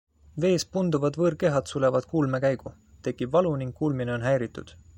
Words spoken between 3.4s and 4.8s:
ning kuulmine on häiritud.